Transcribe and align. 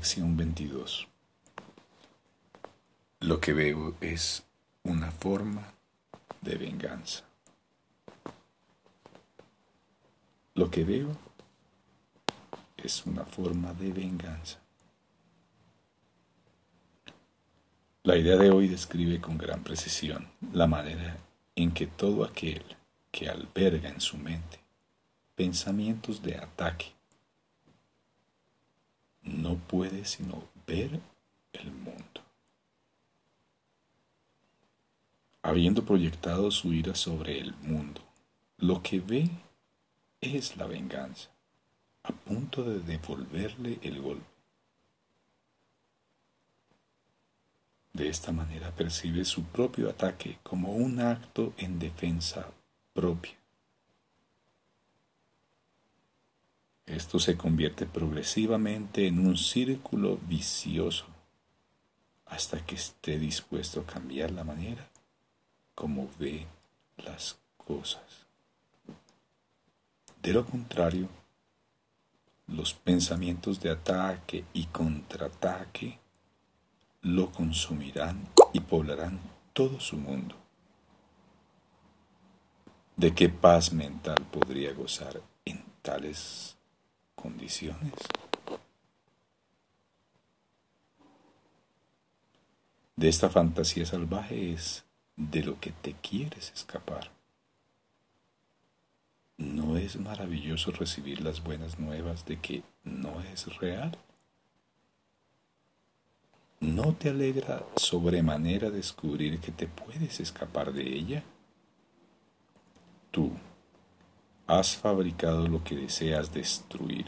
Lección 0.00 0.34
22. 0.34 1.08
Lo 3.20 3.38
que 3.38 3.52
veo 3.52 3.94
es 4.00 4.42
una 4.82 5.10
forma 5.10 5.74
de 6.40 6.56
venganza. 6.56 7.22
Lo 10.54 10.70
que 10.70 10.84
veo 10.84 11.14
es 12.78 13.04
una 13.04 13.26
forma 13.26 13.74
de 13.74 13.92
venganza. 13.92 14.58
La 18.02 18.16
idea 18.16 18.38
de 18.38 18.50
hoy 18.50 18.68
describe 18.68 19.20
con 19.20 19.36
gran 19.36 19.62
precisión 19.62 20.30
la 20.54 20.66
manera 20.66 21.18
en 21.54 21.72
que 21.72 21.86
todo 21.86 22.24
aquel 22.24 22.64
que 23.10 23.28
alberga 23.28 23.90
en 23.90 24.00
su 24.00 24.16
mente 24.16 24.60
pensamientos 25.36 26.22
de 26.22 26.38
ataque 26.38 26.94
no 29.22 29.56
puede 29.56 30.04
sino 30.04 30.44
ver 30.66 31.00
el 31.52 31.72
mundo. 31.72 32.22
Habiendo 35.42 35.84
proyectado 35.84 36.50
su 36.50 36.72
ira 36.72 36.94
sobre 36.94 37.38
el 37.38 37.54
mundo, 37.56 38.02
lo 38.58 38.82
que 38.82 39.00
ve 39.00 39.30
es 40.20 40.56
la 40.56 40.66
venganza, 40.66 41.30
a 42.02 42.12
punto 42.12 42.62
de 42.62 42.80
devolverle 42.80 43.78
el 43.82 44.00
golpe. 44.00 44.26
De 47.92 48.08
esta 48.08 48.32
manera 48.32 48.70
percibe 48.70 49.24
su 49.24 49.44
propio 49.44 49.90
ataque 49.90 50.38
como 50.42 50.74
un 50.74 51.00
acto 51.00 51.52
en 51.56 51.78
defensa 51.78 52.48
propia. 52.92 53.39
Esto 56.90 57.20
se 57.20 57.36
convierte 57.36 57.86
progresivamente 57.86 59.06
en 59.06 59.20
un 59.20 59.36
círculo 59.36 60.18
vicioso 60.26 61.06
hasta 62.26 62.66
que 62.66 62.74
esté 62.74 63.16
dispuesto 63.16 63.80
a 63.80 63.86
cambiar 63.86 64.32
la 64.32 64.42
manera 64.42 64.88
como 65.76 66.08
ve 66.18 66.48
las 66.96 67.38
cosas. 67.56 68.26
De 70.20 70.32
lo 70.32 70.44
contrario, 70.44 71.08
los 72.48 72.74
pensamientos 72.74 73.60
de 73.60 73.70
ataque 73.70 74.44
y 74.52 74.66
contraataque 74.66 75.96
lo 77.02 77.30
consumirán 77.30 78.26
y 78.52 78.58
poblarán 78.58 79.20
todo 79.52 79.78
su 79.78 79.96
mundo. 79.96 80.34
¿De 82.96 83.14
qué 83.14 83.28
paz 83.28 83.72
mental 83.72 84.26
podría 84.32 84.72
gozar 84.72 85.22
en 85.44 85.64
tales 85.82 86.56
condiciones. 87.20 87.92
De 92.96 93.08
esta 93.08 93.30
fantasía 93.30 93.86
salvaje 93.86 94.52
es 94.52 94.84
de 95.16 95.42
lo 95.42 95.60
que 95.60 95.72
te 95.72 95.94
quieres 95.94 96.52
escapar. 96.54 97.10
¿No 99.38 99.78
es 99.78 99.98
maravilloso 99.98 100.70
recibir 100.70 101.22
las 101.22 101.42
buenas 101.42 101.78
nuevas 101.78 102.26
de 102.26 102.38
que 102.38 102.62
no 102.84 103.20
es 103.32 103.56
real? 103.56 103.96
¿No 106.60 106.94
te 106.94 107.08
alegra 107.08 107.64
sobremanera 107.76 108.68
descubrir 108.68 109.40
que 109.40 109.50
te 109.50 109.66
puedes 109.66 110.20
escapar 110.20 110.74
de 110.74 110.82
ella? 110.82 111.22
Tú, 113.10 113.32
Has 114.50 114.76
fabricado 114.76 115.46
lo 115.46 115.62
que 115.62 115.76
deseas 115.76 116.34
destruir, 116.34 117.06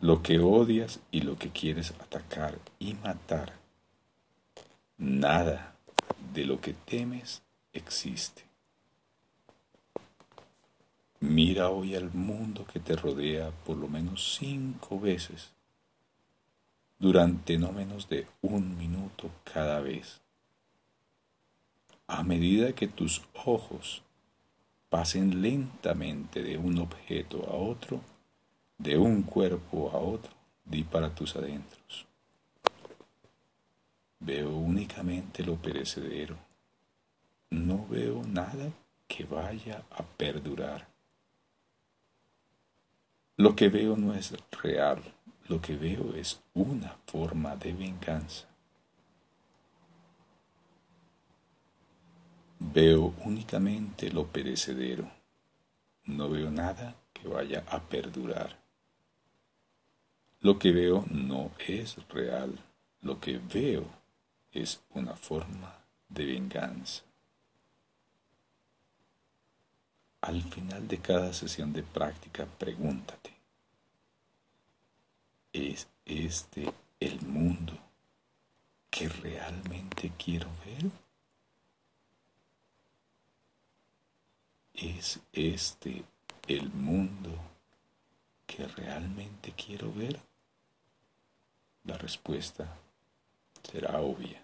lo 0.00 0.22
que 0.22 0.38
odias 0.38 1.00
y 1.10 1.20
lo 1.20 1.36
que 1.36 1.50
quieres 1.50 1.90
atacar 2.00 2.58
y 2.78 2.94
matar. 2.94 3.52
Nada 4.96 5.76
de 6.32 6.46
lo 6.46 6.58
que 6.58 6.72
temes 6.72 7.42
existe. 7.74 8.44
Mira 11.20 11.68
hoy 11.68 11.94
al 11.94 12.10
mundo 12.10 12.64
que 12.64 12.80
te 12.80 12.96
rodea 12.96 13.50
por 13.66 13.76
lo 13.76 13.88
menos 13.88 14.38
cinco 14.40 14.98
veces 14.98 15.52
durante 16.98 17.58
no 17.58 17.70
menos 17.70 18.08
de 18.08 18.26
un 18.40 18.78
minuto 18.78 19.30
cada 19.44 19.80
vez. 19.80 20.22
A 22.06 22.22
medida 22.22 22.72
que 22.72 22.88
tus 22.88 23.20
ojos 23.44 24.02
pasen 24.90 25.40
lentamente 25.40 26.42
de 26.42 26.58
un 26.58 26.78
objeto 26.78 27.46
a 27.48 27.54
otro, 27.54 28.00
de 28.76 28.98
un 28.98 29.22
cuerpo 29.22 29.90
a 29.92 29.98
otro, 29.98 30.32
di 30.64 30.82
para 30.82 31.14
tus 31.14 31.36
adentros. 31.36 32.06
Veo 34.18 34.50
únicamente 34.50 35.42
lo 35.42 35.56
perecedero. 35.56 36.36
No 37.50 37.86
veo 37.88 38.22
nada 38.26 38.70
que 39.06 39.24
vaya 39.24 39.84
a 39.90 40.02
perdurar. 40.02 40.88
Lo 43.36 43.56
que 43.56 43.68
veo 43.68 43.96
no 43.96 44.12
es 44.12 44.34
real, 44.62 45.02
lo 45.48 45.62
que 45.62 45.76
veo 45.76 46.14
es 46.14 46.42
una 46.52 46.96
forma 47.06 47.56
de 47.56 47.72
venganza. 47.72 48.49
Veo 52.62 53.14
únicamente 53.24 54.12
lo 54.12 54.26
perecedero. 54.26 55.10
No 56.04 56.28
veo 56.28 56.50
nada 56.50 56.94
que 57.14 57.26
vaya 57.26 57.64
a 57.66 57.80
perdurar. 57.80 58.60
Lo 60.40 60.58
que 60.58 60.70
veo 60.70 61.06
no 61.10 61.52
es 61.66 61.96
real. 62.08 62.62
Lo 63.00 63.18
que 63.18 63.38
veo 63.38 63.86
es 64.52 64.82
una 64.90 65.14
forma 65.16 65.74
de 66.10 66.26
venganza. 66.26 67.02
Al 70.20 70.42
final 70.42 70.86
de 70.86 70.98
cada 70.98 71.32
sesión 71.32 71.72
de 71.72 71.82
práctica, 71.82 72.44
pregúntate, 72.44 73.34
¿es 75.54 75.88
este 76.04 76.70
el 77.00 77.22
mundo 77.22 77.72
que 78.90 79.08
realmente 79.08 80.12
quiero 80.18 80.48
ver? 80.66 81.09
¿Es 84.80 85.20
este 85.34 86.04
el 86.48 86.70
mundo 86.70 87.28
que 88.46 88.66
realmente 88.66 89.52
quiero 89.52 89.92
ver? 89.92 90.18
La 91.84 91.98
respuesta 91.98 92.78
será 93.62 94.00
obvia. 94.00 94.42